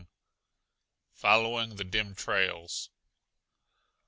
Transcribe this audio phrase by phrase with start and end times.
[1.13, 2.89] FOLLOWING THE DIM TRAILS!